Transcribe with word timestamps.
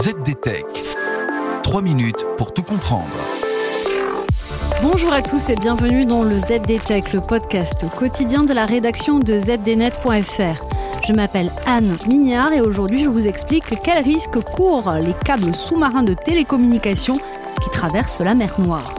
ZDTech. 0.00 0.64
3 1.64 1.82
minutes 1.82 2.24
pour 2.36 2.54
tout 2.54 2.62
comprendre. 2.62 3.08
Bonjour 4.80 5.12
à 5.12 5.22
tous 5.22 5.50
et 5.50 5.56
bienvenue 5.56 6.06
dans 6.06 6.22
le 6.22 6.38
ZDTech, 6.38 7.12
le 7.12 7.20
podcast 7.20 7.84
quotidien 7.96 8.44
de 8.44 8.52
la 8.52 8.64
rédaction 8.64 9.18
de 9.18 9.40
zdnet.fr. 9.40 11.02
Je 11.04 11.12
m'appelle 11.12 11.50
Anne 11.66 11.96
Mignard 12.06 12.52
et 12.52 12.60
aujourd'hui 12.60 13.02
je 13.02 13.08
vous 13.08 13.26
explique 13.26 13.64
quels 13.82 14.04
risques 14.04 14.40
courent 14.54 14.94
les 15.02 15.14
câbles 15.24 15.52
sous-marins 15.52 16.04
de 16.04 16.14
télécommunication 16.14 17.16
qui 17.16 17.70
traversent 17.72 18.20
la 18.20 18.36
mer 18.36 18.54
Noire. 18.60 18.97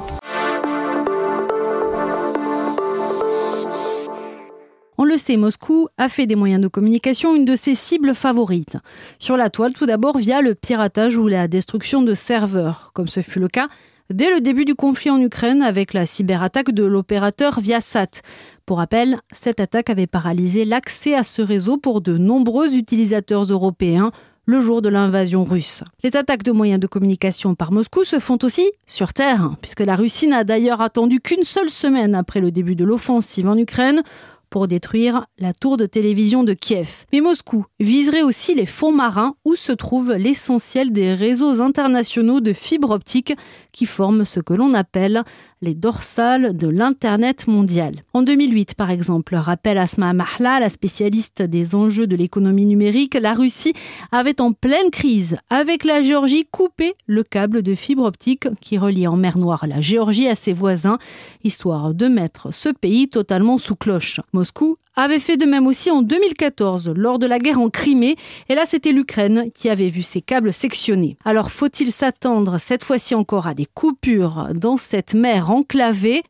On 5.01 5.05
le 5.05 5.15
sait, 5.15 5.37
Moscou 5.37 5.87
a 5.97 6.09
fait 6.09 6.25
des 6.25 6.35
moyens 6.35 6.59
de 6.59 6.67
communication 6.67 7.33
une 7.33 7.45
de 7.45 7.55
ses 7.55 7.73
cibles 7.73 8.13
favorites. 8.13 8.75
Sur 9.17 9.37
la 9.37 9.49
toile, 9.49 9.71
tout 9.71 9.85
d'abord 9.85 10.17
via 10.17 10.41
le 10.41 10.55
piratage 10.55 11.15
ou 11.15 11.29
la 11.29 11.47
destruction 11.47 12.01
de 12.01 12.13
serveurs, 12.13 12.91
comme 12.93 13.07
ce 13.07 13.21
fut 13.21 13.39
le 13.39 13.47
cas 13.47 13.69
dès 14.09 14.29
le 14.29 14.41
début 14.41 14.65
du 14.65 14.75
conflit 14.75 15.09
en 15.09 15.21
Ukraine 15.21 15.61
avec 15.61 15.93
la 15.93 16.05
cyberattaque 16.05 16.71
de 16.71 16.83
l'opérateur 16.83 17.61
Viasat. 17.61 18.21
Pour 18.65 18.79
rappel, 18.79 19.19
cette 19.31 19.61
attaque 19.61 19.89
avait 19.89 20.05
paralysé 20.05 20.65
l'accès 20.65 21.15
à 21.15 21.23
ce 21.23 21.41
réseau 21.41 21.77
pour 21.77 22.01
de 22.01 22.17
nombreux 22.17 22.75
utilisateurs 22.75 23.43
européens 23.43 24.11
le 24.45 24.59
jour 24.59 24.81
de 24.81 24.89
l'invasion 24.89 25.45
russe. 25.45 25.81
Les 26.03 26.17
attaques 26.17 26.43
de 26.43 26.51
moyens 26.51 26.79
de 26.79 26.87
communication 26.87 27.55
par 27.55 27.71
Moscou 27.71 28.03
se 28.03 28.19
font 28.19 28.39
aussi 28.43 28.69
sur 28.85 29.13
Terre, 29.13 29.51
puisque 29.61 29.79
la 29.79 29.95
Russie 29.95 30.27
n'a 30.27 30.43
d'ailleurs 30.43 30.81
attendu 30.81 31.21
qu'une 31.21 31.43
seule 31.43 31.69
semaine 31.69 32.15
après 32.15 32.41
le 32.41 32.51
début 32.51 32.75
de 32.75 32.83
l'offensive 32.83 33.47
en 33.47 33.57
Ukraine 33.57 34.01
pour 34.49 34.67
détruire 34.67 35.25
la 35.37 35.53
tour 35.53 35.77
de 35.77 35.85
télévision 35.85 36.43
de 36.43 36.53
Kiev. 36.53 37.05
Mais 37.11 37.21
Moscou 37.21 37.65
viserait 37.79 38.21
aussi 38.21 38.55
les 38.55 38.65
fonds 38.65 38.91
marins 38.91 39.35
où 39.45 39.55
se 39.55 39.71
trouve 39.71 40.13
l'essentiel 40.13 40.91
des 40.91 41.13
réseaux 41.13 41.61
internationaux 41.61 42.41
de 42.41 42.53
fibres 42.53 42.91
optiques 42.91 43.33
qui 43.71 43.85
forment 43.85 44.25
ce 44.25 44.39
que 44.39 44.53
l'on 44.53 44.73
appelle 44.73 45.23
les 45.61 45.73
dorsales 45.73 46.55
de 46.55 46.67
l'Internet 46.67 47.47
mondial. 47.47 48.03
En 48.13 48.21
2008, 48.21 48.75
par 48.75 48.91
exemple, 48.91 49.35
rappelle 49.35 49.77
Asma 49.77 50.13
Mahla, 50.13 50.59
la 50.59 50.69
spécialiste 50.69 51.41
des 51.41 51.75
enjeux 51.75 52.07
de 52.07 52.15
l'économie 52.15 52.65
numérique, 52.65 53.17
la 53.19 53.33
Russie 53.33 53.73
avait 54.11 54.41
en 54.41 54.53
pleine 54.53 54.89
crise 54.91 55.37
avec 55.49 55.83
la 55.83 56.01
Géorgie 56.01 56.47
coupé 56.49 56.93
le 57.07 57.23
câble 57.23 57.61
de 57.61 57.75
fibre 57.75 58.03
optique 58.03 58.47
qui 58.61 58.77
reliait 58.77 59.07
en 59.07 59.17
mer 59.17 59.37
Noire 59.37 59.67
la 59.67 59.81
Géorgie 59.81 60.27
à 60.27 60.35
ses 60.35 60.53
voisins, 60.53 60.97
histoire 61.43 61.93
de 61.93 62.07
mettre 62.07 62.53
ce 62.53 62.69
pays 62.69 63.09
totalement 63.09 63.57
sous 63.57 63.75
cloche. 63.75 64.21
Moscou 64.33 64.77
avait 64.95 65.19
fait 65.19 65.37
de 65.37 65.45
même 65.45 65.67
aussi 65.67 65.91
en 65.91 66.01
2014 66.01 66.93
lors 66.95 67.19
de 67.19 67.25
la 67.25 67.39
guerre 67.39 67.59
en 67.59 67.69
Crimée 67.69 68.15
et 68.49 68.55
là 68.55 68.63
c'était 68.65 68.91
l'Ukraine 68.91 69.49
qui 69.53 69.69
avait 69.69 69.87
vu 69.87 70.03
ses 70.03 70.21
câbles 70.21 70.51
sectionnés. 70.51 71.17
Alors 71.23 71.51
faut-il 71.51 71.91
s'attendre 71.91 72.57
cette 72.57 72.83
fois-ci 72.83 73.15
encore 73.15 73.47
à 73.47 73.53
des 73.53 73.65
coupures 73.65 74.49
dans 74.53 74.77
cette 74.77 75.13
mer 75.13 75.48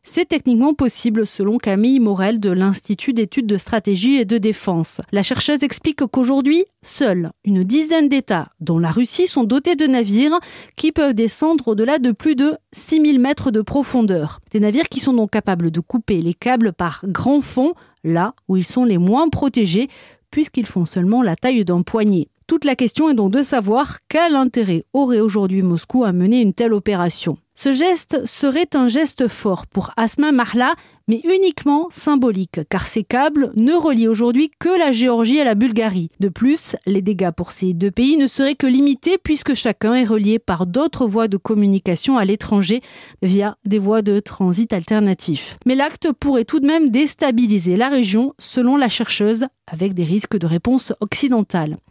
C'est 0.02 0.28
techniquement 0.28 0.72
possible 0.72 1.26
selon 1.26 1.58
Camille 1.58 2.00
Morel 2.00 2.40
de 2.40 2.48
l'Institut 2.50 3.12
d'études 3.12 3.46
de 3.46 3.58
stratégie 3.58 4.16
et 4.16 4.24
de 4.24 4.38
défense. 4.38 5.02
La 5.12 5.22
chercheuse 5.22 5.62
explique 5.62 6.06
qu'aujourd'hui, 6.06 6.64
seuls 6.82 7.30
une 7.44 7.62
dizaine 7.62 8.08
d'États, 8.08 8.48
dont 8.60 8.78
la 8.78 8.90
Russie, 8.90 9.26
sont 9.26 9.44
dotés 9.44 9.76
de 9.76 9.86
navires 9.86 10.38
qui 10.74 10.90
peuvent 10.90 11.12
descendre 11.12 11.68
au-delà 11.68 11.98
de 11.98 12.12
plus 12.12 12.34
de 12.34 12.56
6000 12.72 13.20
mètres 13.20 13.50
de 13.50 13.60
profondeur. 13.60 14.40
Des 14.52 14.60
navires 14.60 14.88
qui 14.88 15.00
sont 15.00 15.12
donc 15.12 15.30
capables 15.30 15.70
de 15.70 15.80
couper 15.80 16.22
les 16.22 16.34
câbles 16.34 16.72
par 16.72 17.04
grand 17.04 17.42
fond 17.42 17.74
là 18.02 18.34
où 18.48 18.56
ils 18.56 18.64
sont 18.64 18.84
les 18.84 18.96
moins 18.96 19.28
protégés, 19.28 19.88
puisqu'ils 20.30 20.66
font 20.66 20.86
seulement 20.86 21.22
la 21.22 21.36
taille 21.36 21.64
d'un 21.66 21.82
poignet. 21.82 22.28
Toute 22.50 22.64
la 22.64 22.74
question 22.74 23.08
est 23.08 23.14
donc 23.14 23.30
de 23.30 23.44
savoir 23.44 23.98
quel 24.08 24.34
intérêt 24.34 24.82
aurait 24.92 25.20
aujourd'hui 25.20 25.62
Moscou 25.62 26.02
à 26.02 26.10
mener 26.10 26.40
une 26.40 26.52
telle 26.52 26.72
opération. 26.72 27.38
Ce 27.54 27.72
geste 27.72 28.26
serait 28.26 28.74
un 28.74 28.88
geste 28.88 29.28
fort 29.28 29.68
pour 29.68 29.92
Asma 29.96 30.32
Mahla, 30.32 30.74
mais 31.06 31.20
uniquement 31.22 31.86
symbolique, 31.92 32.58
car 32.68 32.88
ces 32.88 33.04
câbles 33.04 33.52
ne 33.54 33.72
relient 33.72 34.08
aujourd'hui 34.08 34.50
que 34.58 34.76
la 34.76 34.90
Géorgie 34.90 35.36
et 35.36 35.44
la 35.44 35.54
Bulgarie. 35.54 36.10
De 36.18 36.28
plus, 36.28 36.74
les 36.86 37.02
dégâts 37.02 37.30
pour 37.30 37.52
ces 37.52 37.72
deux 37.72 37.92
pays 37.92 38.16
ne 38.16 38.26
seraient 38.26 38.56
que 38.56 38.66
limités 38.66 39.16
puisque 39.16 39.54
chacun 39.54 39.94
est 39.94 40.04
relié 40.04 40.40
par 40.40 40.66
d'autres 40.66 41.06
voies 41.06 41.28
de 41.28 41.36
communication 41.36 42.18
à 42.18 42.24
l'étranger 42.24 42.80
via 43.22 43.58
des 43.64 43.78
voies 43.78 44.02
de 44.02 44.18
transit 44.18 44.72
alternatifs. 44.72 45.56
Mais 45.66 45.76
l'acte 45.76 46.10
pourrait 46.18 46.44
tout 46.44 46.58
de 46.58 46.66
même 46.66 46.90
déstabiliser 46.90 47.76
la 47.76 47.90
région, 47.90 48.34
selon 48.40 48.76
la 48.76 48.88
chercheuse, 48.88 49.46
avec 49.68 49.94
des 49.94 50.02
risques 50.02 50.36
de 50.36 50.46
réponse 50.48 50.92
occidentale. 51.00 51.76